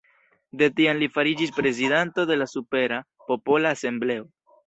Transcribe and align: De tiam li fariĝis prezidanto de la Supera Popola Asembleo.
De 0.61 0.69
tiam 0.79 1.01
li 1.01 1.09
fariĝis 1.17 1.51
prezidanto 1.57 2.25
de 2.31 2.39
la 2.43 2.47
Supera 2.55 2.99
Popola 3.27 3.77
Asembleo. 3.77 4.27